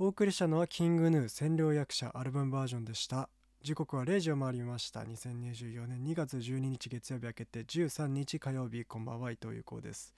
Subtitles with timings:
[0.00, 3.28] お送りしたのはキングヌー占領役者アルバムバージョンでした。
[3.64, 5.00] 時刻は0時を回りました。
[5.00, 10.14] 2024年2月12日月曜日明けて13日火曜日こんばんは伊藤優子です。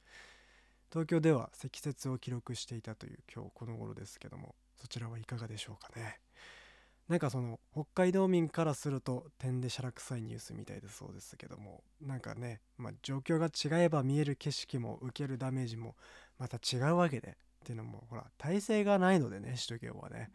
[0.90, 6.21] 東京では積雪を記録していたという今日この頃ですけどもそちらはいかがでしょうかね。
[7.08, 15.97] なんかその北海道民からすると点でしゃらくさいニュースみたいでそうですけどもなんかね、まあ、状況が違えば見える景色も受けるダメージも
[16.38, 20.30] また違うわけでっていうのもほら体勢がないのでね首都圏はね。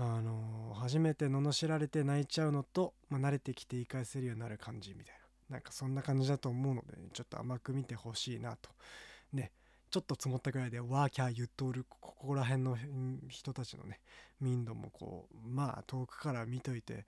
[0.00, 5.14] あの、初めて罵られて泣いちゃうのと、まあ、慣れてきて言い返せるようになる感じみたい
[5.50, 5.56] な。
[5.56, 8.70] なんかそんな感じだと思うので、ね、ちょっと甘く見てほしいなと。
[9.32, 9.50] ね。
[9.90, 12.76] ちょっと積もったぐらいでワーキャー言っとるここら辺の
[13.28, 14.00] 人たちのね
[14.40, 17.06] 民度もこうまあ遠くから見といて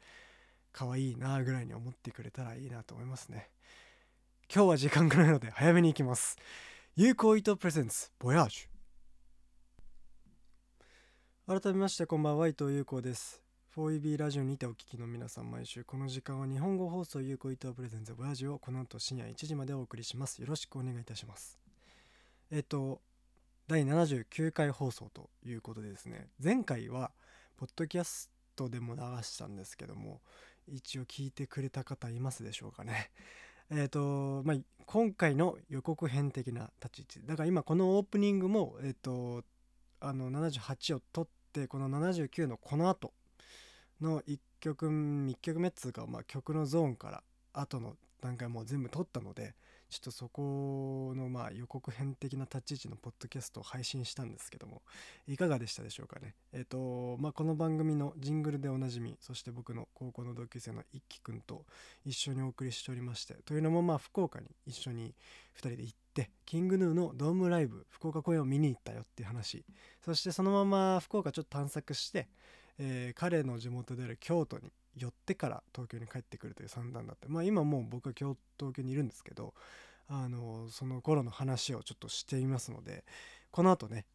[0.73, 3.51] 可愛いなぐらいに思ってくれたらいいなと思いますね。
[4.53, 6.39] 今日は時間がないので早めに行きます。
[6.97, 8.70] 有効糸プレゼンツボヤージュ
[11.51, 13.43] 改めましてこんばんは伊藤優子です。
[13.75, 20.41] 4EB ラジオにてお聞きの皆さん毎週この時間は日本語放送有効伊藤プレゼンツボヤジをこの後深夜1時までお送りします。
[20.41, 21.59] よろしくお願いいたします。
[22.53, 23.01] えっと
[23.67, 26.29] 第79回放送ということでですね。
[26.41, 27.11] 前回は
[27.57, 30.21] ポッドキャストでも流したんですけども
[30.69, 33.11] 一応聞いてくれた方いますでしょうかね。
[33.71, 37.27] えっ、とまあ今回の予告編的な立ち位置。
[37.27, 39.43] だから今このオープニングもえっ、と
[39.99, 43.13] あの78を撮ってこの79のこの後
[44.01, 49.55] の1曲1曲目っつうか、まあ、曲のゾーンから後の段階もう全部撮ったので
[49.89, 54.83] ちょっとそこのまあ予告編的な立ち位置のポッドキャストを配信したんですけども
[55.27, 56.37] いかがでしたでしょうかね。
[56.53, 61.65] えっ、ー、とまあこの番組のジングルでおなじみそして僕の高校の同級生の一輝くんと
[62.05, 65.15] 一緒にお送りしておりましてというのもまあ福岡に一緒に
[65.57, 66.01] 2人で行って
[66.45, 69.65] キングヌーのドームライブ福岡公演を見に行ったよっていう話。
[70.05, 72.29] そしてそのまま福岡ちょっと探索して
[72.83, 79.53] えー、彼の地元である京都に寄ってから東京に帰ってくるという算段だってまあ今もう僕は京東京にいるんですけど
[80.09, 83.05] あのその頃の話をちょっとしていますので
[83.51, 84.07] この後ね、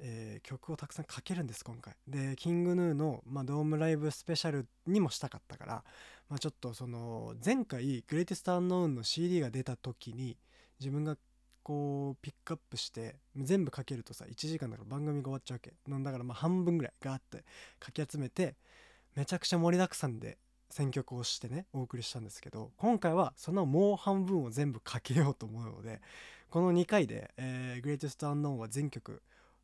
[0.00, 1.94] えー、曲をたくさんかけるんです今回。
[2.08, 5.84] でキングヌーの、まあ、ドームライブスペシャルにもしたかったから、
[6.28, 10.36] まあ、ちょっとその前回グレイテストアンノーンの CD が出た時に
[10.84, 11.16] 自分が
[11.62, 17.42] こうピックアップして全部かけるとさ1時間だから番組が終わっちゃうわけだからまあ半分ぐらいガーって
[17.80, 18.54] かき集めて
[19.16, 20.36] めちゃくちゃ盛りだくさんで
[20.68, 26.02] 選曲をしてねお送りしたんですけど今回はそのもう半分を全部かけようと思うので
[26.50, 29.22] この2回で「えー、グレイテスト・アンノーン」は全曲、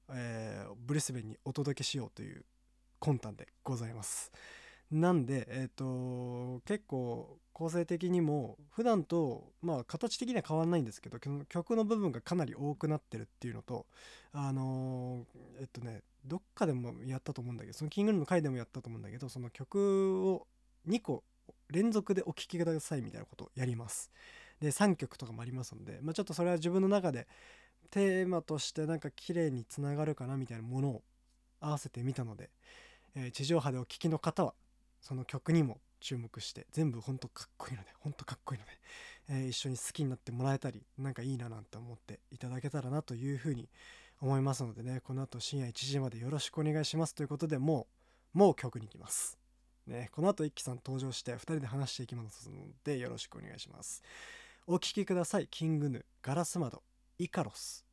[0.09, 2.44] えー、ブリスベンにお届けしようという
[2.98, 4.32] 魂胆でございます。
[4.91, 13.84] なんで、えっ、と結構構成的にも普段とまあ形的には変わらないんですけど曲の部分がかなり多くなってるっていうのと
[14.32, 15.26] あの、
[15.60, 20.47] えっとねどっかでもやったと思うんだけどそのキングルームの回でもやったと思うんだけどその曲を
[20.88, 21.22] 2個
[21.69, 24.10] 連続でお聴きくださいみたいなことをやります。
[24.59, 27.27] で3曲とかもありますので、まあ、ちょっとそれは自分の中で
[27.91, 31.03] テーマとしてなんか綺麗につながるかなみたいなものを
[31.60, 32.48] 合わせてみたので、
[33.15, 34.54] え、地上波でお聴きの方は
[35.03, 38.72] その曲にも注目して全部ほんとかっこいいのでほんとかっこいいので、
[39.28, 43.68] えー、一緒に好きになってもらえたりなんかいいななんて思っていただけたらなというふうに
[44.20, 47.14] 思いますのでねこの後深夜1時までよろしくお願いします。
[47.14, 47.86] ということでも
[48.34, 49.38] うもう曲に行きます。
[49.86, 54.02] ね、この後一輝さん登場して2人で話していきますのでよろしくお願いします。
[54.66, 55.48] お聴きください。
[55.48, 56.82] キングヌガラス窓
[57.18, 57.89] イカロス。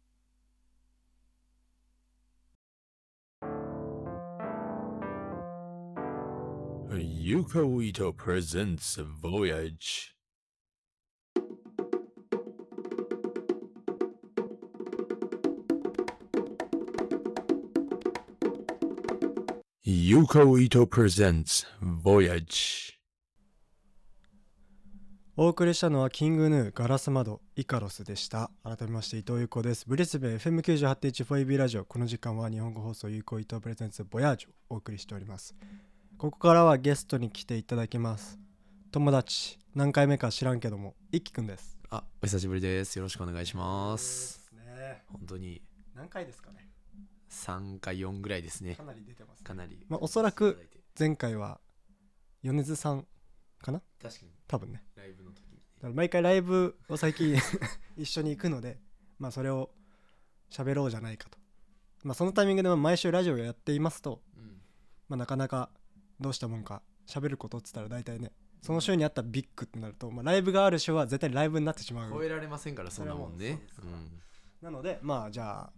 [7.00, 10.16] Yuko Ito presents Voyage.
[19.86, 22.94] Yuko Ito presents Voyage.
[25.40, 28.50] お送りしたのはキングヌーガラス窓イカロスでした。
[28.64, 29.86] 改めまして伊藤優子です。
[29.88, 31.86] ブリスベン FM98.1 4 b ラジオ。
[31.86, 35.56] この時間は日本語放送有効伊藤プレゼンツボヤージュをお送りしております。
[36.18, 38.40] ここからはゲストに来ていただきます。
[38.92, 41.78] 友達何回目か知らんけども一輝くんです。
[41.92, 42.96] あお久しぶりです。
[42.96, 44.52] よろしくお願いします。
[44.52, 45.04] ね。
[45.12, 45.62] 本当に。
[45.94, 46.72] 何回ですかね
[47.30, 48.74] ？3か4ぐらいですね。
[48.74, 50.68] かなり出てます、ね、かなり、まあ、おそらく
[50.98, 51.60] 前回は
[52.42, 53.06] 米津さん
[53.62, 53.84] かな？
[54.02, 54.32] 確かに。
[54.48, 54.84] 多分ね。
[54.96, 57.38] ライブの時に、ね、だから毎回ライブを最近
[57.96, 58.80] 一緒に行くので
[59.20, 59.70] まあそれを
[60.50, 61.38] 喋ろうじゃないかと。
[62.02, 64.62] まあそのタイミングで毎週ラジオをやっていますと、うん、
[65.10, 65.70] まあなかなか
[66.20, 68.32] どうしたもんか喋ることっつったら大体ね
[68.62, 72.12] その週にあったビッグってなると、まあ、ライブがある週は絶対ライブになってしまう。
[72.12, 74.22] 超えられませんからそんなもんね、うん、
[74.62, 75.74] なのでまあじゃあ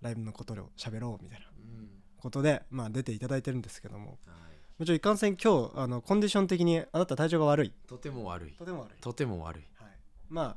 [0.00, 1.46] ライブのことを喋ろうみたいな
[2.18, 4.18] ことで、まあ、出ていただいてるんですけども。
[4.26, 4.38] はい。
[4.78, 7.72] もちろんいかんせん今日あのコンディション的にあなた体調が悪い。
[7.88, 8.52] とても悪い。
[8.52, 9.64] とても悪い、とても悪い。
[9.74, 9.90] はい、
[10.28, 10.56] まあ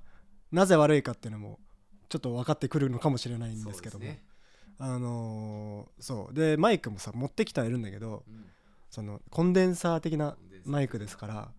[0.52, 1.60] なぜ悪いかっていうのも
[2.07, 4.06] ちょっと分かってくるのかもしれないんですけども。
[4.06, 4.24] そうね
[4.83, 6.33] あのーそう。
[6.33, 8.45] でマイクもさ持ってきてはいるんだけどうん。
[8.89, 10.36] そのコンデンサー的な
[10.66, 11.51] マイクですから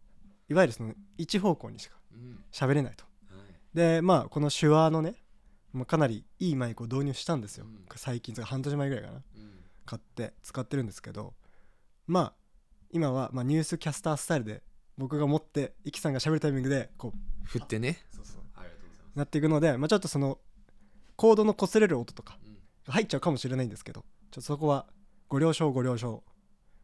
[0.48, 2.44] いわゆるその一方向にしかうん。
[2.52, 3.04] 喋れないと。
[3.34, 3.76] はい。
[3.76, 5.14] でまあこの手話のね
[5.72, 7.84] まあかなりいいマイクを導入したんですよ、うん。
[7.96, 9.16] 最近半年前ぐらいかな。
[9.16, 9.22] うん。
[9.86, 11.34] 買って使ってるんですけど
[12.06, 12.32] まあ
[12.90, 14.62] 今はまあニュースキャスタースタイルで
[14.98, 17.98] 僕が持ってイキさんが喋るタイミングでこう振ってね。
[19.14, 20.38] なっていくので、まあ、ちょっとその
[21.16, 22.51] コードの擦れる音とかうん。
[22.51, 22.51] が
[22.88, 24.86] 入っちゃうかもしれないんですけどちょっとそこは
[25.28, 26.22] ご了承ご了承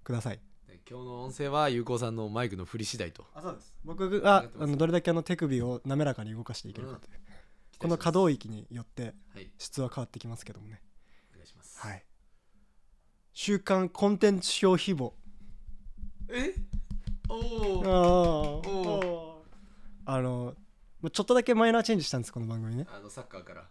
[0.05, 0.41] ください。
[0.67, 3.27] で今日の音声は有効さんのマイクの振り次第と。
[3.35, 3.75] あそうです。
[3.85, 7.19] 僕があのどれだけあの手首を滑らかに動かしていけるかという、
[7.79, 9.50] この可動域によってはい。
[9.59, 10.81] 質は変わってきますけどもね。
[11.33, 11.79] お願いします。
[11.81, 12.05] はい。
[13.33, 15.15] 週刊コンテンツ消費簿。
[16.29, 16.55] え？
[17.29, 17.89] おあ
[18.67, 19.43] お
[20.06, 20.55] あの
[21.03, 22.87] まあちょっとだけマイナーチェンジしたんですこの番組ね。
[22.91, 23.69] あのサッカーから。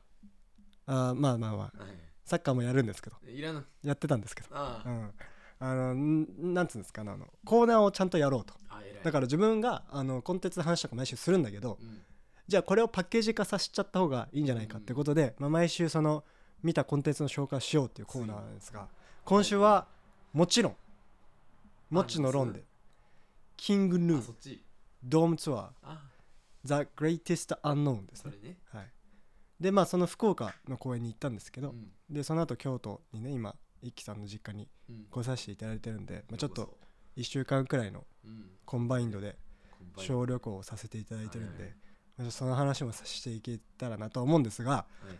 [0.86, 1.84] あーまあまあまあ。
[1.84, 1.90] は
[2.28, 3.16] サッカーもやるんですけど。
[3.26, 4.50] いいらぬやってたんですけど。
[4.52, 4.90] ああ。
[4.90, 5.12] うん。
[5.60, 8.54] あのんなんつうんですかねあのコーナーをちゃんとやろうと。
[9.04, 12.02] だから自分があのコンテンツの話とか毎週するんだけどうん。
[12.48, 16.24] じゃあこれをパッケージ化させちゃった方がいいんじゃないかってことで、まあ、毎週その
[16.64, 18.88] 見たコンテンツの紹介をしようっていうコーナーなんですが
[19.26, 19.88] 今週は
[20.34, 20.76] もちろん
[21.90, 22.64] もちの論で
[23.56, 24.60] キングヌー
[25.04, 26.02] ドームツアーあ。
[26.64, 28.58] The Greatest Unknown ですね、ね。
[28.74, 28.88] はい、
[29.60, 31.92] でまあその福岡の公演に行ったんですけど、うん。
[32.10, 35.06] でその後京都にね今一輝さんの実家にうん。
[35.10, 36.78] 来させていただいてるんで、まあ、ちょっとようこ
[37.18, 38.06] 1週間くらいの
[38.66, 39.38] コンバインドで
[39.96, 41.74] 小旅行をさせていただいてるんで、はい。
[42.18, 45.18] まあその話もさせていけたらなと思うんですがはい。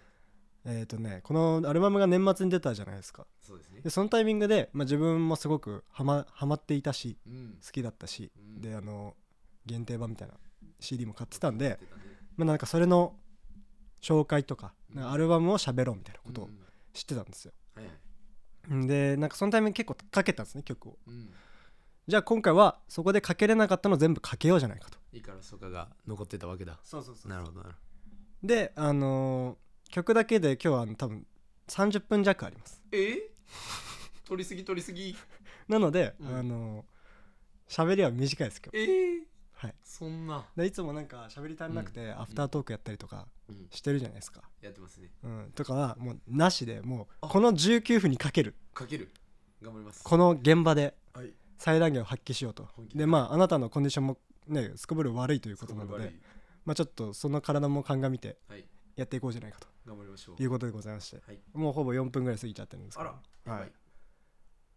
[0.70, 3.26] えっ、とねこのアルバムが年末に出たじゃないですか。
[3.42, 3.82] そうですね。
[3.82, 7.58] でそのタイミングで、まあ、自分もすごくハマハマっていたしうん。
[7.66, 8.62] 好きだったし、うん。
[8.62, 9.16] であの
[9.66, 10.36] 限定版みたいな
[10.80, 11.80] CD も買ってたんで
[12.38, 13.16] まあ、なんかそれの
[14.02, 16.58] 紹介とかアルバムを喋ろうみたいなことをうん。
[16.94, 17.54] 知ってたんですよ、
[18.88, 20.98] でなんかそのタイミング結構かけたんですね曲を。
[21.08, 21.30] うん。
[22.08, 24.98] じゃあ今回はそこでかけれなかったのを全部かけようじゃないかと。
[25.14, 26.80] いいからそかが残ってたわけだ。
[26.84, 27.76] そうそうそなるほどなる
[28.44, 31.26] であのー曲だけで今日はあの多分
[31.68, 32.82] 30分弱あります。
[32.92, 33.30] え？
[34.26, 35.16] 取りすぎ取りすぎ。
[35.70, 36.36] なので、うん。
[36.36, 38.78] あのー喋りは短いです今日。
[38.80, 39.28] ええ
[39.58, 39.76] はい。
[39.84, 40.46] そんな。
[40.56, 43.68] でいつもなんか喋り足りなくて、アフタートークやったりとかうん。
[43.72, 45.10] してるじゃないですか、やってますね。
[45.24, 47.28] うん、とかはもうなしでもうあ。
[47.28, 48.56] この19分にかける。
[48.74, 49.10] かける。
[49.62, 50.04] 頑張ります。
[50.04, 51.34] この現場ではい。
[51.58, 52.68] 最大限を発揮しようと。
[52.76, 53.00] 本気で。
[53.00, 54.18] でまああなたのコンディションも
[54.48, 56.14] ねすこぶる悪いということなので
[56.64, 58.64] まあちょっとその体も鑑みてはい。
[58.96, 59.68] やっていこうじゃないかと。
[59.86, 60.42] 頑張りましょう。
[60.42, 61.18] いうことでございまして。
[61.26, 61.40] はい。
[61.54, 63.10] もうほぼ4分ぐらい過ぎちゃってるんですけど。
[63.10, 63.14] あ
[63.46, 63.54] ら。
[63.54, 63.70] やばはい。
[63.70, 63.72] い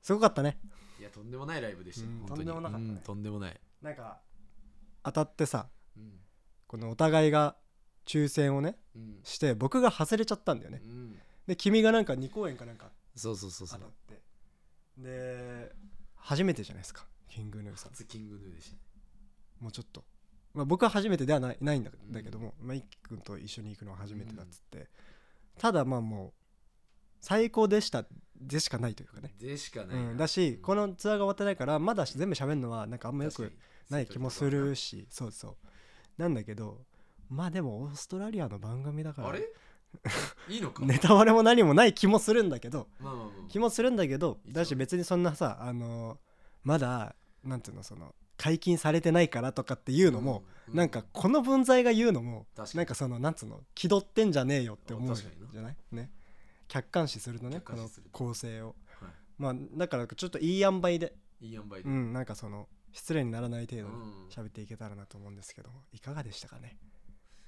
[0.03, 0.59] すごかったね。
[0.99, 2.19] いやとんでもないライブでしたうん。
[2.21, 2.39] 本当に。
[2.39, 2.91] とんでもなかったね。
[2.91, 3.61] うんとんでもない。
[3.83, 4.21] なんか
[5.03, 6.13] 当たってさうん。
[6.67, 7.57] このお互いが
[8.07, 9.21] 抽選をねうん。
[9.25, 10.81] して僕が外れちゃったんだよね。
[10.85, 11.17] うん。
[11.47, 13.81] で君がなんか2公演かなんかそうそうそうそう。
[13.81, 14.23] 当たって。
[14.99, 15.73] で
[16.17, 17.07] 初めてじゃないですか。
[17.29, 17.93] キングヌーさん。
[17.93, 18.77] 初キングヌーでした。
[19.61, 20.05] もうちょっと、
[20.55, 24.89] まあ、僕は初めてではないないんだだけども、まあ、一輝くんと一緒に行くのは初めてだっつって、
[25.59, 26.33] ただまあもう
[27.21, 28.05] 最高でした
[28.41, 33.53] でしかないというかね、でしかないうん、だしこのツアーが終わってないからまだ全部喋るのはなんかあんまよく
[33.91, 35.57] ない気もするしそうそう。
[36.17, 36.79] なんだけど
[37.29, 39.47] まあでもオーストラリアの番組だからあれ？
[40.49, 40.85] いいのか？
[40.85, 43.49] ネタバレも何もない気もするんだけどまあまあまあ。
[43.49, 46.19] 気もするんだけどだし別にそんなさあの
[46.65, 55.77] まだなんていうのその解禁されてないからとかっていうのも、うなんかこの文在が言うのもなんかそのなんつうの気取ってんじゃねえよって思うじゃない？
[55.93, 56.11] ね
[56.71, 58.77] 客観視するとねこの構成を。
[59.01, 59.09] は
[59.39, 61.15] まあだからちょっといい塩梅で。
[61.41, 61.83] いいい塩梅で。
[61.83, 64.29] うんなんかその失礼にならない程度にうん。
[64.29, 66.79] 喋っていけたらなと思うんですけどいかがでしたかね？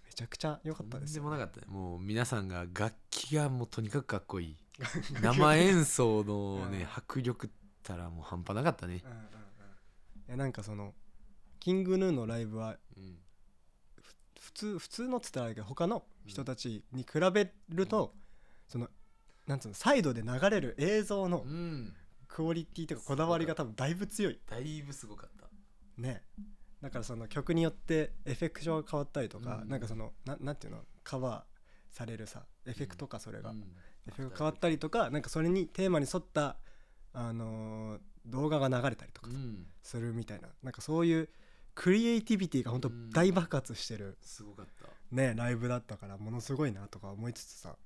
[0.05, 1.67] めちゃくちゃ良かったですとんでもなかったね。
[1.69, 4.57] もう皆さんが楽器がもうとにかくかっこいい。
[5.23, 6.87] 生演奏のねうん。
[6.93, 7.50] 迫力っ
[7.85, 9.00] たらもう半端なかったね。
[9.05, 9.23] うんうんうん。
[9.23, 9.25] い
[10.31, 10.95] やなんかその
[11.61, 13.19] キングヌーのライブはうん。
[14.41, 18.12] 普通普通のっつったらあれだけど他の人たちに比べると、
[18.67, 18.88] その
[19.47, 21.95] なんつうのサイドで流れる映像のうん。
[22.29, 24.41] クオリティとかこだわりが多分だいぶ強い。
[24.49, 25.49] だいぶすごかった。
[26.01, 26.23] ね。
[26.81, 29.69] だからその曲によってエフェクションが変わったりとか、うん。
[29.69, 30.81] なんかそのななんていうの？
[31.05, 33.59] カバーされるさエフェクトかそれが、うん。
[34.09, 36.57] エフェクトが変わったりとかなんかそれにテーマに沿った、
[37.13, 39.67] あのー動画が流れたりとかうん。
[39.83, 41.29] するみたいな、なんかそういう
[41.75, 43.11] クリエイティビティが本当うん。
[43.11, 44.89] 大爆発してる、すごかった。
[45.11, 47.77] ねライブだったからものすごいなとか思いつつさ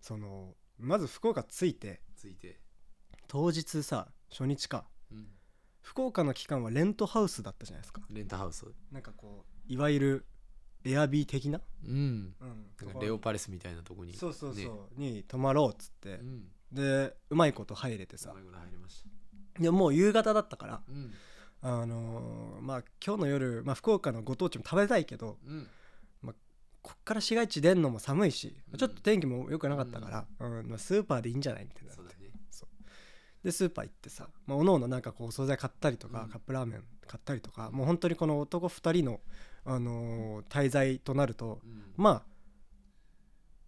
[0.00, 2.60] そのまず福岡着いてついて。
[3.26, 4.86] 当日さ初日か。
[5.12, 5.26] うん。
[5.82, 8.02] 福岡の期間はレントハウスだったじゃないですか。
[8.10, 8.66] レンタハウス。
[8.92, 10.26] なんかこういわゆる
[10.84, 12.34] エアビー的な、うん。
[12.40, 12.66] うん。
[12.86, 15.10] なんかレオパレスみたいなとこにそうそうそう、ね。
[15.12, 16.14] に泊まろうっつって。
[16.14, 16.48] う、ん。
[16.72, 18.30] でうまいこと入れてさ。
[18.30, 19.62] うまいこと入りました。
[19.62, 21.12] でもう夕方だったからうん。
[21.60, 25.66] あのーまあ今日の夜、まあ、福岡のご当地も食べたいけどうん
[26.88, 28.78] こっから市街地出んのも寒いし、うん。
[28.78, 30.68] ちょっと天気も良くなかったから、うん。
[30.70, 32.16] まあ、スーパーでいいんじゃないみたいなそうだね。
[33.44, 36.28] でスーパー行ってさ、まあ、おのおのなんかこうお惣菜買ったりとか、うん。
[36.30, 39.20] カップラーメン買ったりとかもう本当にこの男2人の、
[39.66, 41.82] あのー滞在となるとうん。
[41.96, 42.24] ま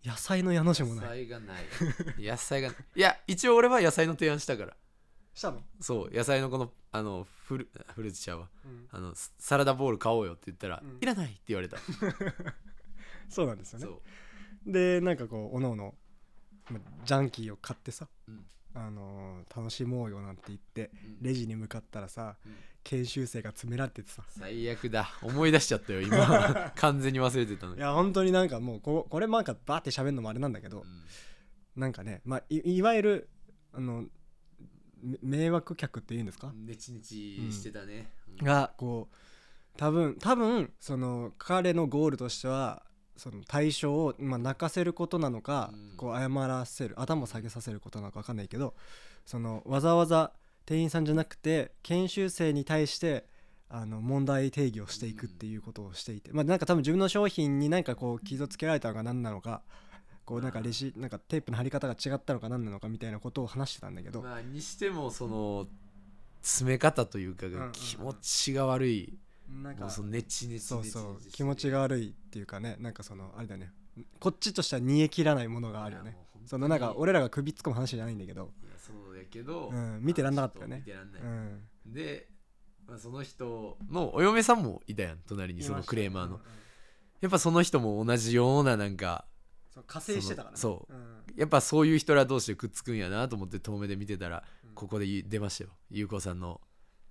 [0.03, 1.27] あ野菜の矢の字も野ない。
[1.27, 1.65] 菜がない。
[2.19, 2.77] 野菜がない。
[2.97, 4.75] いや一応俺は野菜の提案したから。
[5.35, 8.47] したの、そう野菜のこのあのフルフルーツちゃうん。
[8.91, 10.99] あのササラダボール買おうよって言ったら、うん。
[11.01, 11.77] いらないって言われた
[13.35, 13.87] そうなんですよね。
[14.67, 15.95] でなんかこうおのおの
[16.71, 18.47] まあジャンキーを買ってさ、うん。
[18.73, 21.23] あのー楽しもうよなんて言ってうん。
[21.23, 22.57] レジに向かったらさうん。
[22.83, 24.25] 研修生が詰められててさ。
[24.29, 25.11] 最悪だ。
[25.23, 26.73] 思い出しちゃったよ今。
[26.77, 27.79] 完全に忘れてたのに。
[27.79, 31.05] いや本当になんかもうここれなんかバーって喋るのもあれなんだけど、うん。
[31.81, 33.29] なんかね、まあ、いいわゆる
[33.73, 34.07] あの
[35.03, 38.45] め迷惑客っていうんですか、ネチネチしてたね、うん。
[38.45, 39.17] がこう
[39.77, 42.85] 多分多分その彼のゴールとしては
[43.21, 45.97] その対象を、まあ、泣かせることなのか、うん。
[45.99, 48.75] こう謝らせる頭を下げさせることなのか分かんないけど
[49.27, 50.33] そのわざわざ
[50.65, 53.27] 店員さんじゃなくて研修生に対して
[53.69, 59.61] あの問題定義をしていくっていうことをしていて、まあなんか多分自分の商品に何かこう傷つけられたのか何なのか
[60.25, 65.67] こうなんかレシなんかテープの貼り方が違ったのか何なのかみたいなことを話してたんだけど、まあにしてもその
[66.43, 69.19] 詰め方というか気持ちが悪い、
[69.63, 71.19] なんかそのネチネチそうそう。
[71.33, 73.73] 気持ちが悪いっていうかねなんかそのあれだよね。
[74.19, 76.17] こっちとしては煮え切らないものがあるよね。
[76.47, 80.77] そのなんか俺らが首突っ込む話じゃないんだけど、いやそうやけど、うん見てらんなかったよね。
[80.79, 82.29] 見てらんない、うん、で、
[82.87, 86.41] まあ、その人のお嫁さんもいたやん隣にそのクレーマーの、うんうん
[87.21, 89.27] やっぱその人も同じようななんか
[89.75, 90.57] そう加勢してたからね。
[90.57, 90.93] そう。
[90.93, 91.25] うん。
[91.37, 94.75] やっぱそういう人ら同士でくっつくんやなと思って遠目で見てたら、うん。
[94.75, 95.71] ここで出ましたよ。
[95.91, 96.61] 優子さんの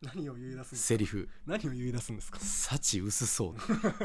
[0.01, 0.75] 何を言い出すんですか？
[0.77, 1.29] セリフ。
[1.45, 2.39] 何を言い出すんです「か？
[2.39, 3.55] 幸薄そう」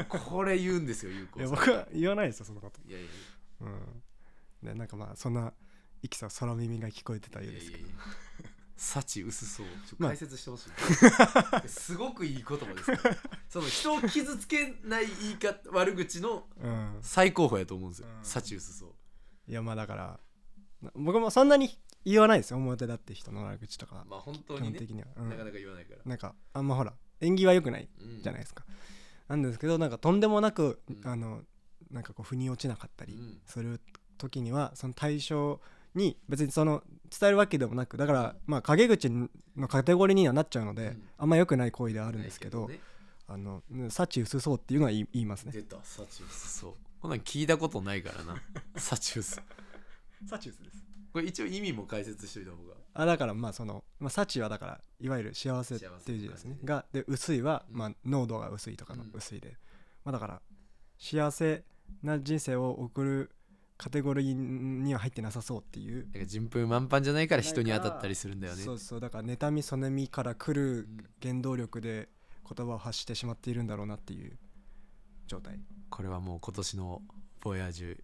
[0.09, 2.81] これ言うんですよ優子いや僕は言わないですよそのこと。
[2.87, 3.11] いやいやい
[3.61, 4.03] うん。
[4.63, 5.53] でなんかまあそんな
[6.01, 7.83] いきさ空耳が聞こえてたようですけど。
[7.83, 7.99] やいやい
[8.43, 8.49] や。
[8.77, 9.67] 幸薄そう。
[10.01, 12.91] 解説してほしい、すごくいい言葉です
[13.47, 16.97] その人を傷つけない言い方悪口のうん。
[17.01, 18.07] 最高峰やと思うんですよ。
[18.09, 18.25] うん。
[18.25, 18.89] 幸薄そう。
[19.49, 20.19] いやまあだからな
[20.95, 21.69] 僕もそんなに
[22.05, 24.05] 言わないですよ表だって人の悪口とか。
[24.07, 25.29] まあ本当基本にね的には、うん。
[25.29, 28.21] なかなか言わないから、なんかあんまほら縁起は良くないうん。
[28.21, 28.63] じゃないですか、
[29.27, 31.01] なんですけどなんかとんでもなく、うん。
[31.09, 31.41] あの
[31.91, 33.39] なんかこう腑に落ちなかったりうん。
[33.45, 33.79] する
[34.17, 35.59] 時にはその対象
[35.93, 36.83] に別にその
[37.17, 39.29] 伝えるわけでもなくだからまあ陰口の
[39.67, 41.03] カテゴリーにはなっちゃうので、うん。
[41.17, 42.69] あんま良くない行為ではあるんですけど
[43.27, 45.51] あのうん幸薄そうっていうのは言い言いますね。
[45.51, 45.77] 出た。
[45.83, 46.73] 幸薄そう。
[47.01, 48.41] こんなん聞いたことないからな。
[48.77, 49.39] 幸薄
[50.27, 50.85] 幸薄です。
[51.11, 52.73] これ一応意味も解説しといた方が。
[52.93, 56.57] あだからまあその、まあ、幸はだからいわゆる幸せっていう字ですね。
[56.63, 57.77] がで薄いは、うん。
[57.77, 59.11] まあ、濃度が薄いとかのうん。
[59.13, 59.57] 薄いで、
[60.03, 60.41] まあ、だから
[60.97, 61.63] 幸せ
[62.03, 63.31] な人生を送る
[63.77, 66.07] カテゴリーには入ってなさそうっていう。
[66.13, 68.63] なんか順風満帆じゃないから人に当たったりするんだよね。
[68.63, 68.99] そうそう。
[68.99, 71.05] だから妬みそねみから来るうん。
[71.21, 72.09] 原動力で
[72.45, 74.37] 言葉を発してしまっているんだろうなっていう
[75.27, 75.59] 状態。
[75.89, 77.01] これはもう今年の
[77.41, 77.97] 「ボヤージュ」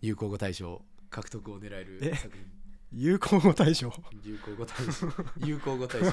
[0.00, 2.44] 流行語大賞獲得を狙えるえ作品。
[2.90, 3.92] 有効語大賞？
[4.22, 5.06] 流行語大賞。
[5.44, 6.12] 流行語大賞。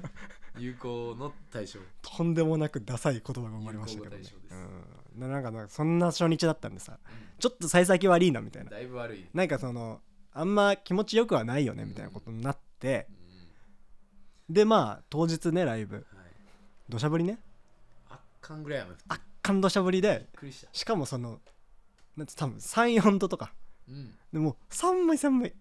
[0.58, 1.80] 流行の大賞。
[2.00, 4.22] とんでもなくダサい言葉が生まれましたけどね。
[4.22, 4.54] 有効語大賞です。
[4.54, 5.20] うん。
[5.20, 6.98] でなんかなんかそんな初日だったんでさ
[7.38, 8.70] ちょっと幸先悪いなみたいな。
[8.70, 10.00] だいぶ悪い、なんかその
[10.32, 13.06] あんま気持ちよくはないよねみたいなことになって。
[14.48, 14.54] うん。
[14.54, 15.96] でまあ当日ねライブ。
[15.96, 16.04] はい、
[16.88, 17.38] 土砂降りね。
[18.08, 20.28] 圧巻ぐらい雨降って圧巻土砂降りで
[20.72, 21.40] しかもその
[22.16, 23.52] なんて多分34度とか
[23.88, 25.52] うん、でもう寒い寒い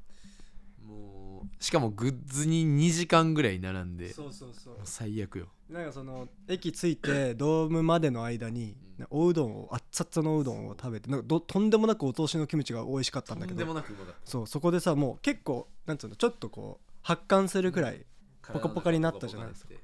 [0.86, 4.76] もうしかもグッズに2時間ぐらい並んでそうそうそう。
[4.76, 5.48] もう最悪よ。
[5.70, 9.08] なんかその駅着いて ドームまでの間にうん。
[9.10, 14.20] おうどんを熱々のおうどんを食べてなんかどとんでもなくお通しのキムチが美味しかったんだけとんでもどなくうまかった。
[14.24, 18.06] そうそこでさもう結構なんつうのちょっとこう発汗するくらい
[18.52, 19.74] ポカポカになったじゃないですか。
[19.74, 19.80] か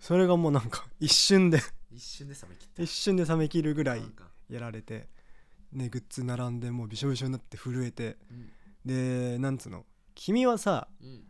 [0.00, 1.60] それがもうなんか一瞬で
[1.90, 2.82] 一瞬で冷め切った。
[2.82, 4.32] 一瞬で冷めきるぐらいなんか。
[4.48, 5.08] やられて
[5.72, 8.16] ねグッズ並んでもうびしょびしょになって震えて。
[8.30, 8.50] うん。
[8.84, 9.84] でなんつうの？
[10.14, 11.24] 君はさうん。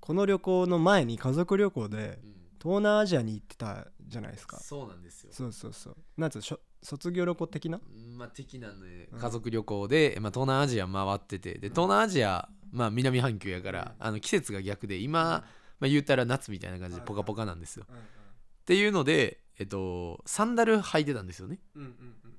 [0.00, 2.32] この旅行の前に家族旅行でうん。
[2.62, 4.58] 東南アジアに行ってたじゃないですか。
[4.60, 5.32] そうなんですよ。
[5.32, 5.96] そうそうそう。
[6.16, 6.42] なんつうの？
[6.42, 7.80] しょ卒業旅行的な？
[8.16, 9.18] まあ的なねうん。
[9.18, 11.54] 家族旅行で、まあ、東南アジア回ってて。
[11.54, 15.44] で東南アジアまあ南半球やからあの季節が逆で今、
[15.80, 17.84] まあ、言うたら夏みたいな感じでポカポカなんですよ。
[17.88, 21.58] うんっていうので、えっと、サンダル履いてたんですよね。
[21.74, 21.92] うんうんう
[22.28, 22.34] ん。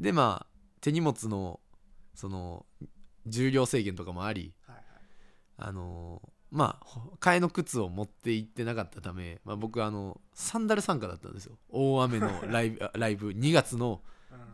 [0.00, 1.60] でまあ手荷物の
[2.14, 2.66] その
[3.26, 4.84] 重量制限とかもありはいはい。
[5.58, 11.58] あのまあほ替えの靴を持って行ってなかったため、まあ、僕あのサンダル参加だったんですよ。
[11.68, 14.02] 大雨の ライブあライブ2月の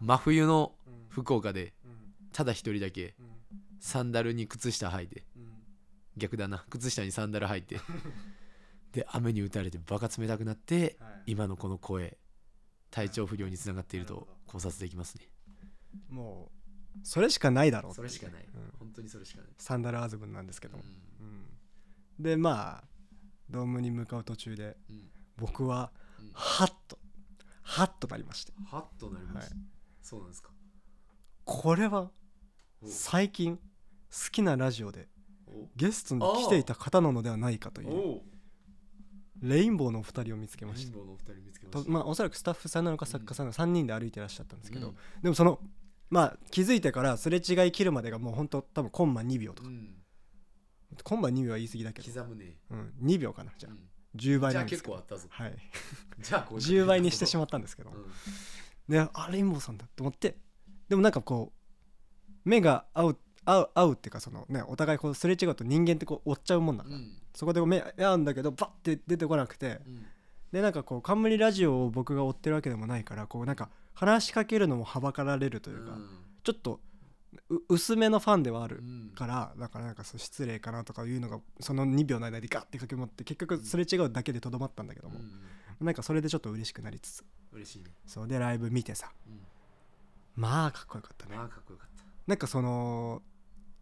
[0.00, 0.06] うん。
[0.06, 1.06] 真冬のうん。
[1.08, 2.14] 福岡でうん。
[2.32, 3.26] ただ一人だけうん。
[3.80, 5.52] サンダルに靴下履いてうん。
[6.16, 7.80] 逆だな靴下にサンダル履いて
[8.92, 11.22] で雨に打たれてバカ冷たくなってはい。
[11.32, 12.18] 今のこの声
[12.90, 15.28] 体調不良につながっていると考察できますね
[16.08, 16.50] も
[16.96, 18.72] うそれしかないだろうそれしかない、うん。
[18.78, 20.84] 本当にそれしかない、サンダルアズムンなんですけども、
[21.20, 21.26] うん。
[21.26, 22.22] うん。
[22.22, 22.84] でまあ
[23.50, 25.10] ドームに向かう途中でうん。
[25.36, 26.30] 僕はうん。
[26.32, 26.98] ハッと
[27.62, 28.52] ハッとなりまして。
[28.66, 29.64] ハッとなりました、はい。
[30.02, 30.50] そうなんですか。
[31.44, 32.10] これは
[32.82, 32.86] お。
[32.86, 33.62] 最近好
[34.30, 35.08] きなラジオで
[35.46, 35.68] お。
[35.74, 38.22] ゲストに来ていた方なのではないかというお
[39.42, 41.84] レインボーのお二人を見つけましたレインボーのお二人見つけました。
[41.84, 44.94] とまあおそらくスタッフさんなのか作家さんが3人で歩いてらっしゃったんですけど、うん。
[45.22, 45.58] でもその
[46.10, 49.94] まあ気づいてからすれ違い切るまでがもう本当多分コンマ2秒とか、うん。
[51.02, 52.56] コンマ2秒は言い過ぎだけど、刻むね。
[52.70, 53.78] うん、2秒かなじゃあ、うん。
[54.16, 54.94] 10倍じゃあなんですけど。
[54.94, 55.28] 結構あったぞ。
[55.30, 55.56] はい。
[56.20, 58.04] じゃあこう10倍にしてしまっったんですけど、うん。
[58.88, 60.36] であレインボーさんだと思って。
[60.88, 67.18] でもなんかこう目が合う合う合うっていうかそのねお互いこうすれ違うと人間ってこう追っちゃうもんだから、うん。
[67.34, 69.80] そこで目合うんだけどバッて出てこなくて。
[69.86, 70.06] うん
[70.54, 75.98] でなんかこう冠ラジオを僕が追ってるわけでもないからこうなんか話しかけるのもはばかられるというか、
[76.44, 76.78] ちょっと
[77.50, 79.10] う薄めのファンではあるうん。
[79.16, 85.84] からだからなんかそう失礼かなとかいうのがその2秒の間でガッて駆け持って結局すれ違うだけでとどまったんだけども、うん。
[85.84, 87.24] なんかそれでちょっと嬉しくなりつつ。
[87.52, 87.90] 嬉しいね。
[88.06, 89.40] そうでライブ見てさうん。
[90.36, 91.36] まあかっこよかったね。
[91.36, 92.04] まあかっこよかった。
[92.28, 93.22] なんかその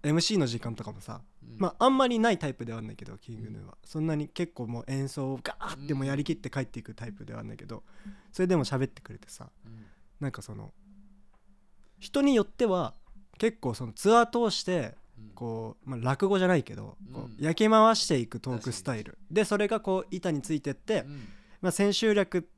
[0.03, 1.57] MC の時間とかもさ、うん。
[1.59, 7.83] まああんまりないタイプではないけどキングヌーは、そんなに結構もう演奏をガーってもうやりきって帰っていくタイプではないけど
[8.33, 9.87] それでも喋ってくれてさうん。
[10.21, 10.73] なんかその
[11.99, 12.95] 人によっては
[13.39, 15.31] 結構そのツアー通してうん。
[15.35, 19.19] こう、まあ、落語じゃないけど、こう焼き回していくトークスタイル。
[19.31, 21.29] でそれがこう板についてって、うん。
[21.61, 22.49] まあ、千秋楽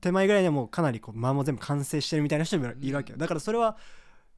[0.00, 3.20] 手前ぐらいでもうかなりこう間も全部完成してるみたいな人もいるわけよ、うん。
[3.20, 3.78] だからそれは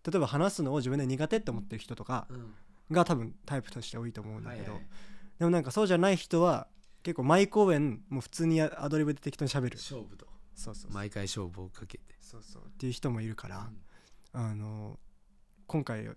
[0.07, 2.55] 例えば話すのを自分で苦手って思ってる人とかうん。
[2.93, 4.79] が多分タイプとして多いと思うんだけど、
[5.41, 6.69] でもなんかそうじゃない人は
[7.03, 9.77] 結構毎公演もう普通にアドリブで適当に喋る。
[9.77, 10.25] 勝負と。
[10.55, 12.05] そうそう毎回勝負をかけて。
[12.21, 12.63] そうそう。
[12.63, 13.69] っていう人もいるから、
[14.35, 14.41] うん。
[14.41, 15.01] あの
[15.67, 16.09] 今回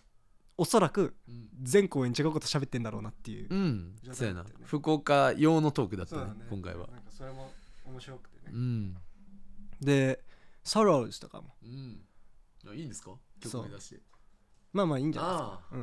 [0.57, 1.49] おそらくうん。
[1.63, 3.95] 全公演違うこと喋ってんだろうなっていう、うん。
[4.11, 4.45] そうやな。
[4.65, 6.45] 福岡用のトークだったねね。
[6.51, 6.85] 今回は。
[6.87, 7.51] なんかそれも
[7.87, 8.51] 面白くてね。
[8.53, 8.97] うん。
[9.81, 10.23] で
[10.63, 11.55] 「ソローズ」とかも。
[11.63, 12.01] うん。
[12.67, 13.11] あいいんですか？
[13.39, 13.95] 曲名出し。
[13.95, 14.01] て
[14.73, 15.45] まあまあいいんじゃないですか。
[15.45, 15.75] ああ。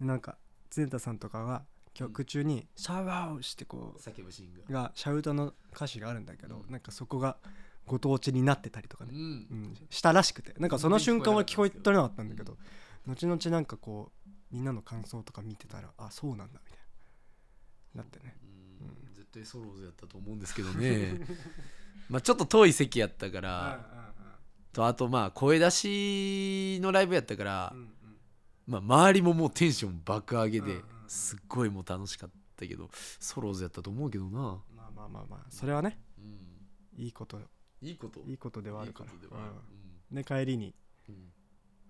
[0.00, 0.06] うん。
[0.06, 0.38] なんか
[0.70, 1.64] ゼンタさんとかは
[1.94, 6.70] 曲中に「サワーしてこ叫ぶシーンうがシャウトの歌詞があるんだけど、うん。
[6.70, 7.38] なんかそこが
[7.86, 9.18] ご当地になってたりとかね、うん。
[9.18, 9.76] うん。
[9.90, 10.54] したらしくて。
[10.58, 12.58] なんかその瞬間は聞こえ取れなかったんだけど、
[13.06, 16.78] 後々なんかこうみんなの感想とか見てたらあそうなんだみたい
[17.94, 18.02] な。
[18.02, 18.36] なってね。
[18.42, 19.14] うん。
[19.14, 21.20] 絶対ソローズやったと思うんですけどね。
[22.08, 24.13] まあちょっと遠い席やったから
[24.74, 27.88] とあとまあ声出しのライブやったからうんうん。
[28.66, 30.84] まあ周りももうテンション爆上げでうんうんうん。
[31.08, 34.38] すっごいもう楽しかったけどソローズやったと思うけどな。
[34.76, 37.02] まあまあまあまあそれはねうん。
[37.04, 37.40] いいこと。
[37.80, 38.20] いいこと。
[38.26, 39.10] いいことではあるから。
[39.12, 40.14] いいでうん。
[40.16, 40.74] で帰りに
[41.08, 41.32] うん。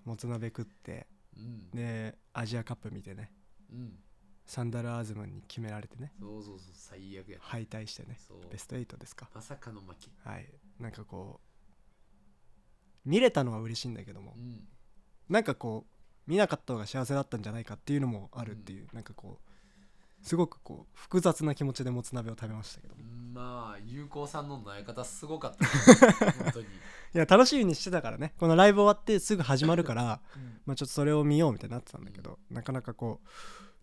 [0.04, 1.70] もつ鍋食ってうん。
[1.70, 3.32] でアジアカップ見てね。
[3.72, 3.98] うん。
[4.46, 6.12] サンダルアーズマンに決められてね。
[6.20, 8.18] そうそうそう最悪や敗退してね。
[8.50, 9.28] ベスト8ですか。
[9.34, 10.10] まさかの負け。
[10.28, 10.46] はい。
[10.78, 11.53] なんかこう
[13.04, 14.34] 見れたのは嬉しいんだけども。
[14.36, 14.66] うん。
[15.28, 19.54] なんかこう見なかった方が幸せだったんじゃないかっていうのもあるっていう、なんかこう
[20.24, 23.02] すごくこう複雑な気持ちでもつ鍋を食べましたけども。
[23.34, 26.32] まあ有効さんの投げ方すごかったね。
[26.44, 26.66] 本当に。
[26.66, 26.68] い
[27.12, 28.32] や楽しみにしてたからね。
[28.38, 30.22] このライブ終わってすぐ始まるから
[30.64, 33.20] まあちょっとそれを見ようみたいになってたんだけど、なかなかこ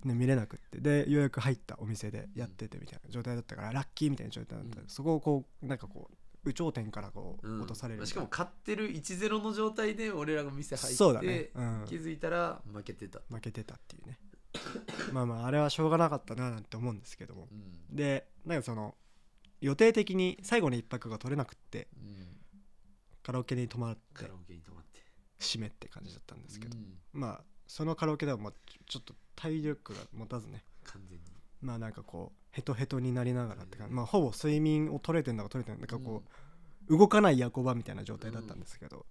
[0.04, 0.82] う、ね、見れなくって。
[0.82, 4.88] でようやく入ったお店でやっててみたいな状態だったからラッキーみたいな状態だった、うん。
[4.88, 7.60] そこをこうなんかこう有頂天からこう、うん。
[7.62, 8.12] 落とされるみたいな。
[8.12, 14.20] しかも勝ってる1-0の状態で俺らが店入ってそうだね、うん、気づいたら負けてた、負けてたっていうね。
[15.14, 17.48] まあまああれはしょうがなかったななんて思うんですけども。
[17.52, 17.56] う
[17.94, 17.96] ん。
[17.96, 18.96] でなんかその
[19.62, 22.42] 予定的に最後の一泊が取れなくってうん、
[23.22, 24.92] カラオケに泊まってカラオケに泊まって。
[25.42, 27.00] 締めって感じだったんですけど、うん。
[27.14, 30.64] まあそのカラオケではまあちょちょっと体力が持たずね。
[30.84, 36.24] 完全にまあなんかこうヘトヘトになりながらって感じまあほぼ睡眠を取れてんだか取れてんだかこ
[36.90, 39.06] う、動かない夜行場みたいな状態だったんですけど、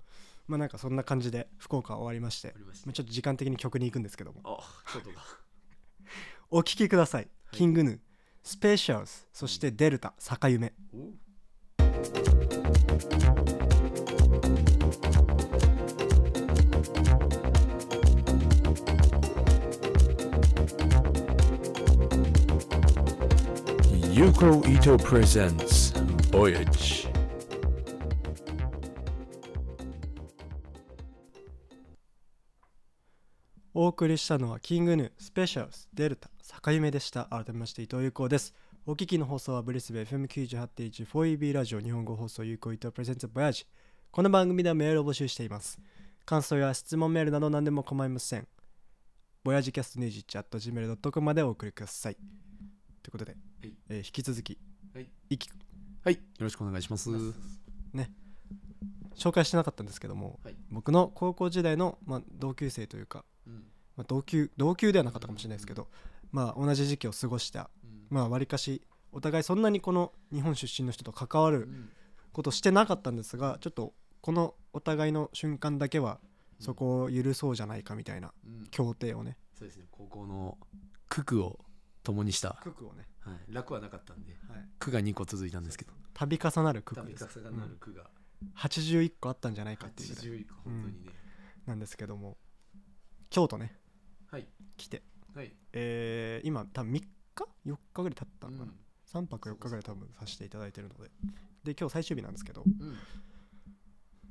[0.46, 4.40] まあなんかそんな感じで福岡は終わりましてまあ、ちょっと時間的に曲に行くんですけども。
[6.50, 7.98] お聞きください、キングヌー。
[8.42, 10.72] スペシャルスそしてデルタ坂夢
[24.20, 25.94] Yuko Ito presents
[26.30, 27.08] Voyage.
[33.72, 37.28] お送りしたのはキングヌースペシャルスデルタ坂夢でした。
[37.30, 38.52] 改めまして伊藤優子です。
[38.84, 43.66] お聞きの放送はブリスベ FM98.1 4EB ラジオ日本語放送有効伊藤プレゼンツボヤージ
[44.10, 45.80] この番組ではメールを募集しています。
[46.26, 48.46] 感想や質問メールなど何でも構いません。
[49.44, 52.16] ボヤジキャストニュージッチ at gmail.com までお送りください。
[52.16, 52.24] とい
[53.08, 53.74] うことで、はい。
[53.88, 54.58] えー引き続き
[54.94, 55.06] はい。
[55.28, 55.48] いき
[56.02, 56.14] はい。
[56.14, 57.10] よろしくお願いします。
[57.92, 58.10] ね。
[59.14, 60.56] 紹介してなかったんですけども、はい。
[60.70, 63.54] 僕の高校時代の、まあ、同級生というか、うん。
[63.96, 65.88] まあ、同級同級ではなかったかもしれないですけど、
[66.32, 68.06] まあ同じ時期を過ごしたうん。
[68.08, 71.90] まあわりかしお互いそんなにこの日本出身の人と関わるうん。
[72.32, 76.20] ことしてなかったんですがちょっとこのお互いの瞬間だけは
[76.60, 78.66] そこを許そうじゃないかみたいなうん。
[78.70, 79.36] 協定をね。
[79.58, 79.84] そうですね。
[79.90, 80.56] 高校の
[81.10, 81.58] 九九を
[82.02, 84.32] 共にした、九九をね、はい、楽はなかったんで。
[84.48, 85.92] はい、九が2個続いたんですけど。
[86.14, 86.94] 度重なる九。
[86.94, 88.10] 九度です、重なる九が。
[88.42, 88.48] うん。
[88.56, 90.24] 81個あったんじゃないかっていうぐらい。
[90.40, 91.12] 81個本当にね、
[91.66, 92.38] なんですけども。
[93.28, 93.78] 京都ね。
[94.30, 94.46] はい。
[94.76, 95.02] 来て。
[95.34, 97.08] はい、えー今多分3日
[97.66, 99.24] ？4日ぐらい経ったのかな、うん。
[99.24, 101.10] 3泊4日ぐらい多分させていただいてるので。
[101.62, 102.64] で今日最終日なんですけど。
[102.64, 102.96] うん。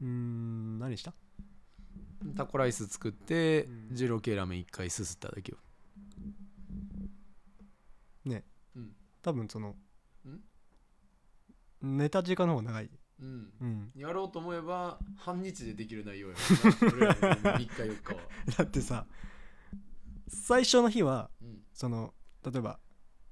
[0.01, 1.13] うーん何した？
[2.35, 3.95] タコライス作って、うん。
[3.95, 5.57] 二郎系ラーメン1回すすっただけよ
[8.25, 8.43] ね
[8.75, 8.93] うん
[9.29, 9.75] 多分その
[11.81, 12.89] 寝た時間の方が長い。
[13.21, 13.53] うん。
[13.61, 13.91] うん。
[13.95, 16.77] やろうと思えば半日でできる内容やもんな。
[16.97, 18.21] 俺らの3日4日は、
[18.57, 19.05] だってさ
[20.27, 21.63] 最初の日はうん。
[21.73, 22.13] その
[22.43, 22.79] 例えば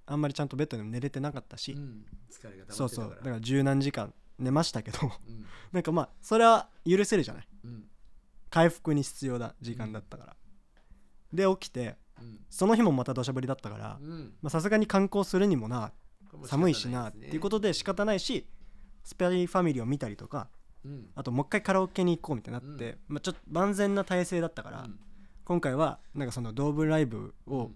[0.05, 2.75] あんまりちゃんとベッドでも寝れてなかったし、うん、疲れが溜まってたから。
[2.75, 3.09] そうそう。
[3.09, 5.45] だから十何時間寝ましたけどうん。
[5.73, 7.47] なんかまあそれは許せるじゃない。
[7.63, 7.89] うん。
[8.51, 10.35] 回復に必要な時間だったから、
[11.33, 12.39] で起きてうん。
[12.49, 15.91] その日もまた土砂降りだったからさすがに観光するにもな
[16.45, 18.47] 寒いしなっていうことで仕方ないし
[19.03, 20.49] スペアリーファミリーを見たりとか
[20.85, 21.09] うん。
[21.15, 24.99] あともう一回カラオケに行こうみたいになって、まあ、ちょっと万全な体制だったから、うん。
[25.45, 27.71] 今回はなんかそのドーブライブを、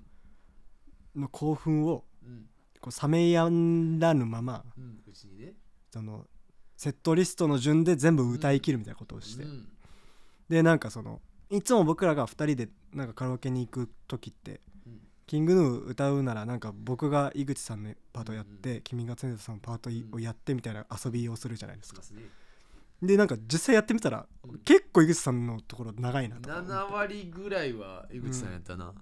[1.16, 2.46] の興奮をうん。
[2.80, 4.66] こう冷めやらぬまま
[5.92, 6.26] その
[6.76, 9.68] セットリストの順で全部歌い切るみたいなことをして、うん。
[10.50, 18.82] でなんかそのいつも僕らが2人でなんかカラオケに行く時ってうん「キングヌー歌うならなんか僕が井口さんのパートやって、うん。
[18.82, 20.16] 君が千田さんのパートうん。
[20.16, 22.02] をやってみたいな遊びをするじゃないですか。
[23.02, 24.60] でなんか実際やってみたら、うん。
[24.60, 26.74] 結構井口さんのところ長いなとか思って。
[26.74, 28.94] 7割ぐらいは江口さんやったな、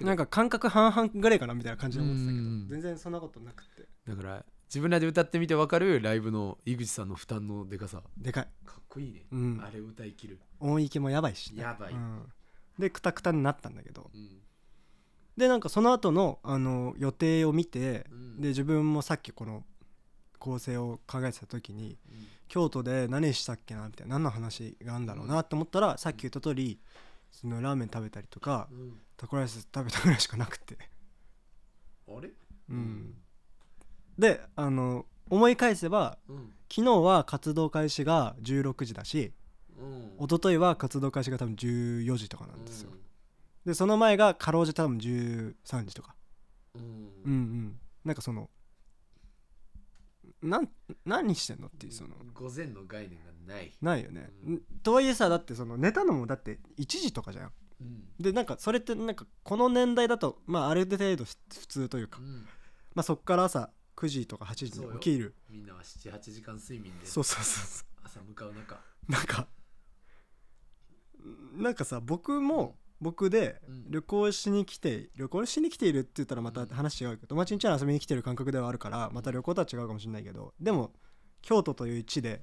[0.00, 3.88] なんか感覚半々ぐらいかなみたいな感じで思ってたけどうん全然そんなことなくて。
[4.06, 8.02] だから自分らで歌ってみて分かるライブの井口さんの負担のでかさ。
[8.18, 9.60] でかい、かっこいいね、うん。
[9.64, 11.92] あれ歌い切る音域もやばいしね、やばい。
[11.92, 12.22] うん。
[12.78, 14.10] でクタクタになったんだけど。
[14.14, 14.40] うん。
[15.36, 18.40] でなんかその後のあの予定を見て、うん。
[18.40, 19.64] で自分もさっきこの
[20.38, 22.26] 構成を考えてた時にうん。
[22.48, 26.78] 京都で何したっけなみたいな何の話があるんだろうなって思ったら、さっき言った通り
[27.32, 29.00] そのラーメン食べたりとか、うん。
[29.16, 30.76] タコライス食べたぐらいしかなくて。
[32.08, 32.30] あれ？
[32.70, 33.14] うん。
[34.18, 36.52] であの思い返せばうん。
[36.68, 39.32] 昨日は活動開始が16時だし
[39.78, 40.24] うん。
[40.24, 46.14] 一昨日は活動開始が多分14時とかなんですよ、うでその前がかろうじて多分13時とか。
[46.78, 46.80] ん。
[46.80, 47.80] うんうん。
[48.04, 48.48] なんかその
[50.42, 50.68] なん
[51.04, 52.14] 何してんのっていうその。
[52.34, 54.54] 午前の概念がない、ないよね、うん。
[54.54, 57.52] んとはいえさだってその寝たのもだって1時とかじゃん。
[57.80, 58.04] うん。
[58.20, 61.36] でなんかそれってなんかこの年代だとまあある程度普
[61.66, 62.46] 通というか、うん。
[62.94, 65.34] まあそっから朝9時とか8時に起きる。
[65.50, 67.06] みんなは78時間睡眠で。
[67.06, 68.76] そうそうそうそ朝向かう中。
[69.08, 69.48] うなんか
[71.54, 73.90] なんかさ僕も僕でうん。
[73.90, 76.68] 旅行しに来て旅行しに来ているって言ったらまたうん。
[76.68, 80.92] 話違うけど友達ん家に遊びに来てる感覚ではあるからまた旅行とは違うかもしれないけどでも
[81.42, 82.42] 京都という地で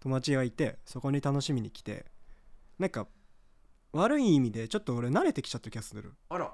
[0.00, 2.06] 友達がいてそこに楽しみに来て
[2.78, 3.06] なんか
[3.92, 6.12] 悪い意味でちょっと俺慣れてきちゃった気がする。
[6.28, 6.44] あら。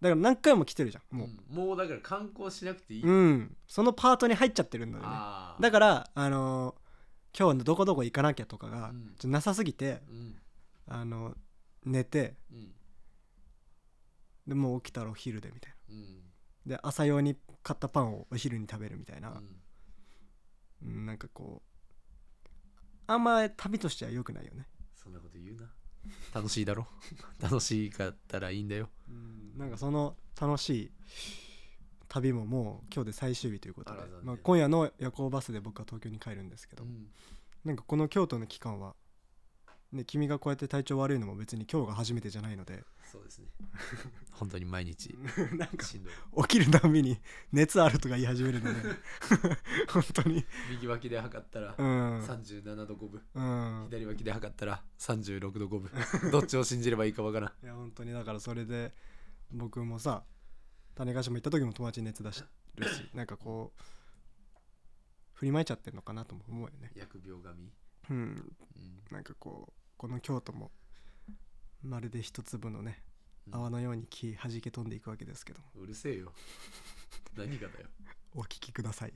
[0.00, 1.28] だから何回も来てるじゃんもう。
[1.28, 1.56] ん。
[1.56, 3.56] もうだから観光しなくていい、ううん。
[3.68, 5.10] そのパートに入っちゃってるんだよね。
[5.60, 6.82] だからあのー
[7.38, 9.04] 今日どこどこ行かなきゃとかがうん。
[9.04, 10.36] ちょっとなさすぎてうん
[10.86, 11.34] あの
[11.84, 12.72] 寝てうん。
[14.46, 15.96] でもう起きたらお昼でみたいうん。
[16.66, 19.30] なで朝用に買ったパンをお昼に食べるみたいな、
[20.82, 20.88] うん。
[20.88, 21.72] うん、なんかこう
[23.06, 24.66] あんま旅としては良くないよね。
[24.94, 25.70] そんなこと言うな。
[26.34, 26.86] 楽しいだろ。
[27.40, 28.90] 楽しかったらいいんだよ。
[29.08, 30.92] うんなんかその楽しい
[32.08, 34.00] 旅ももう今日で最終日ということで。
[34.22, 37.10] まあ、今夜の夜行バスで僕は東京に帰るんですけど、うん。
[37.64, 38.94] なんかこの京都の期間は、
[39.92, 42.82] ね、君がこうやって体調悪いのも別に今日が初めてじゃないので。
[43.10, 43.48] そうですね。
[44.32, 45.14] 本当に毎日。
[45.52, 46.00] なんか起
[46.48, 47.18] きるたんびに
[47.52, 48.90] 熱あるとか言い始めるので。
[49.92, 50.44] 本当に。
[50.70, 53.22] 右脇で測ったらうん、37度5分。
[53.34, 53.40] う
[53.84, 56.30] ん、左脇で測ったら36度5分。
[56.30, 57.64] どっちを信じればいいかわからん。
[57.64, 58.12] いや本当に。
[58.12, 58.94] だからそれで
[59.50, 60.24] 僕もさ
[60.94, 63.82] 種子島行った時も友達に熱出してるしなんかこう
[65.34, 66.92] 振りまいちゃってるのかなとも思うよね。
[66.94, 67.72] 疫病神、
[68.10, 68.54] うん。
[68.76, 69.02] うん。
[69.10, 70.72] なんかこうこの京都も
[71.84, 73.04] まるで一粒のね
[73.46, 73.54] うん。
[73.54, 75.66] 泡のように気弾け飛んでいくわけですけども。
[75.80, 76.32] うるせえよ。
[77.36, 77.86] 何がだよ。
[78.34, 79.12] お聞きください。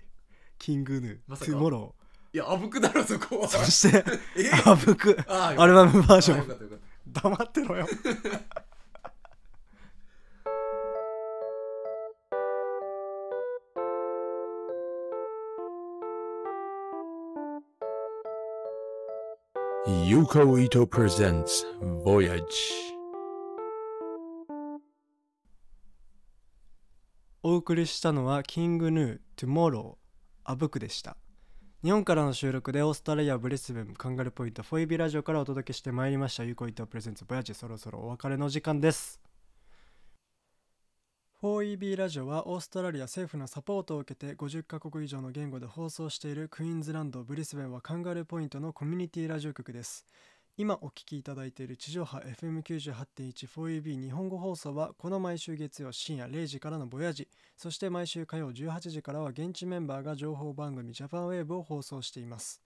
[0.58, 1.92] キングヌー、まトゥモロ
[2.32, 3.48] いやあぶくだろそこは。
[3.48, 4.04] ーそして
[4.38, 4.48] え？
[4.64, 6.80] あぶくあアルバムバージョン。
[7.08, 7.88] 黙ってろよ
[19.88, 21.64] Yuko Ito presents
[22.04, 22.42] Voyage.
[27.44, 31.16] お送りしたのはキングヌートゥモローアブクでした。
[31.84, 36.42] 日本からの収録でオーストラリアブリスベンカンガルポイントフォイビラジオからお届けしてまいりました。
[36.42, 39.20] ユーコイトプレゼンツボヤジそろそろお別れの時間です。
[41.46, 50.04] 4EB ラジオはオーストラリア政府のサポートを受けて50カ国以上の言語で放送しているクイーンズランドブリスベンはカンガルーポイントのコミュニティラジオ局です。
[50.56, 62.60] 今お聞きいただいている地上波 FM98.14EB 日本語放送はこの毎週月曜深夜0時からのボヤジそして毎週火曜18時からは現地メンバーが情報番組ジャパンウェーブを放送しています。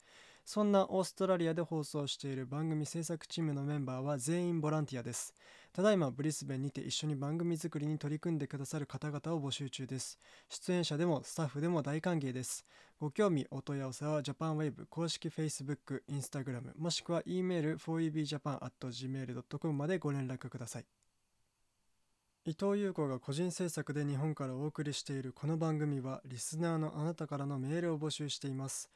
[0.52, 5.32] そんなオーストラリアで放送している番組制作チームのメンバーは全員ボランティアです。
[5.72, 10.18] ただいまブリスベンにて一緒に番組作りに取り組んでくださる方々を募集中です。
[10.48, 12.66] 出演者でもスタッフでも大歓迎です。
[12.98, 20.84] ご興味お問い合わせはジャパンウェブ公式 Facebook、Instagram もしくは E メール 4ebjapan.gmail.com までご連絡ください。
[22.44, 28.90] 伊藤優子が個人制作で日本からお送りしているこの番組はリスナーのあなたからのメールを募集しています。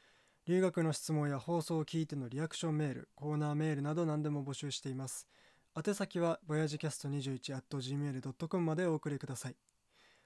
[0.47, 5.27] 留学の質問や放送を聞いてのリアクションメールコーナーメールなど何でも募集しています。
[5.75, 9.57] 宛先は voyagecast21.gmail.com までお送りください。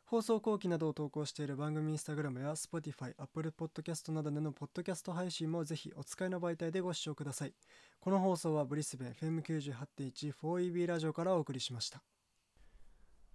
[0.04, 7.54] 放送後記などを投稿している番組インスタグラムや Spotify、Apple Podcast などでのポッドキャスト配信もぜひお使いの媒体でご視聴ください。
[8.00, 12.02] この放送はブリスベン FM98.1 4EB ラジオからお送りしました。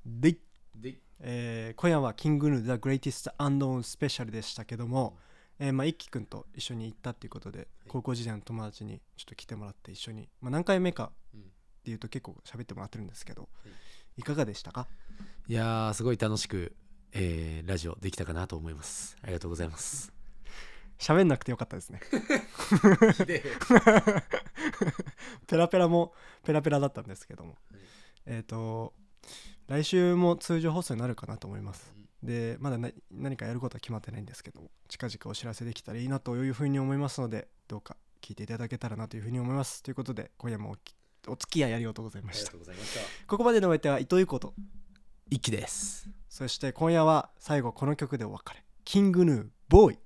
[0.06, 0.30] で。
[0.30, 0.38] い
[0.76, 1.00] で。
[1.20, 5.18] えー今夜はキングヌー The Greatest Unknown スペシャルでしたけども、
[5.64, 11.40] えーまあ、一輝くんと一緒に行ったっていうことで、高校時代の友達にちょっと来てもらって一緒に、まあ、何回目かうん。
[11.40, 11.44] っ
[11.86, 13.48] ていうと結構喋ってもらってるんですけど、
[14.18, 14.24] い。
[14.24, 14.88] かがでしたか？
[15.48, 16.76] いやーすごい楽しく、
[17.14, 19.16] えーラジオできたかなと思います。
[19.22, 20.12] ありがとうございます。
[21.00, 22.02] 喋んなくてよかったですね。
[25.48, 27.58] ペラペラもペラペラだったんですけども、
[28.26, 28.94] えっ、と
[29.68, 39.84] 来週も通常放送になるかなと思いますでまだな何かやることは決まってないんですけども近々お知らせできたらいいなというふうに思いますのでどうか聞いていただけたらなというふうに思います。
[39.84, 40.78] ということで今夜も
[41.28, 42.52] お付き合いありがとうございました。
[42.52, 43.28] ありがとうございました。
[43.28, 44.54] ここまでのお相手は伊藤優子と
[45.30, 46.10] 一気です。
[46.30, 48.64] そして今夜は最後この曲でお別れ。
[48.86, 50.00] キングヌーボーイ。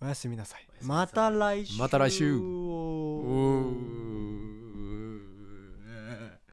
[0.00, 0.66] おやすみなさい。
[0.82, 1.78] また来週。
[1.78, 2.38] また来週